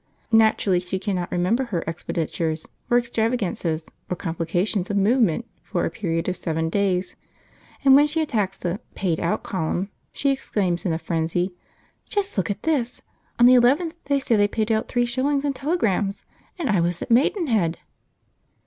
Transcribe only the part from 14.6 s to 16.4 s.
out three shillings in telegrams,